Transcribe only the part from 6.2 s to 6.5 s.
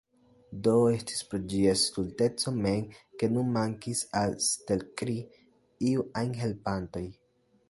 ajn